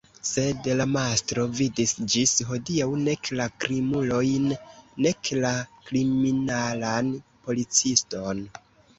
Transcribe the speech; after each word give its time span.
Sed 0.27 0.67
la 0.77 0.85
mastro 0.91 1.43
vidis 1.57 1.91
ĝis 2.13 2.31
hodiaŭ 2.51 2.87
nek 3.01 3.29
la 3.39 3.45
krimulojn 3.65 4.47
nek 5.07 5.29
la 5.43 5.51
kriminalan 5.91 7.13
policiston. 7.45 8.43